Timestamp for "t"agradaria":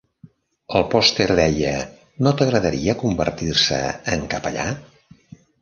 2.41-2.97